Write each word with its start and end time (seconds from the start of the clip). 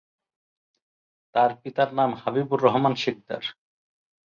তার 1.35 1.51
পিতার 1.61 1.89
নাম 1.93 2.09
হাবিবুর 2.21 2.59
রহমান 2.63 2.93
সিকদার। 2.95 3.43